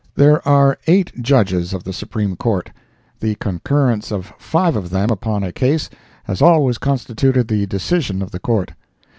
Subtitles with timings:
[0.15, 2.71] There are eight Judges of the Supreme Court.
[3.19, 5.91] The concurrence of five of them upon a case
[6.23, 8.73] has always constituted the decision of the Court.